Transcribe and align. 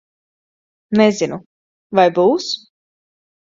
Nezinu. 1.01 1.37
Vai 2.01 2.09
būs? 2.19 2.51